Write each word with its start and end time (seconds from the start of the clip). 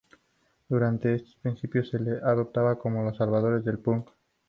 Durante 0.67 1.13
estos 1.13 1.35
principios, 1.35 1.89
se 1.91 1.99
les 1.99 2.23
apodaba 2.23 2.79
como 2.79 3.03
los 3.03 3.15
salvadores 3.17 3.63
del 3.63 3.77
"punk". 3.77 4.09